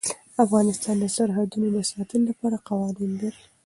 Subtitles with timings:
[0.43, 3.41] افغانستان د سرحدونه د ساتنې لپاره قوانین لري.